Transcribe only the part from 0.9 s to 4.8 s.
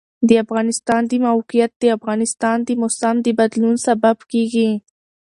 د موقعیت د افغانستان د موسم د بدلون سبب کېږي.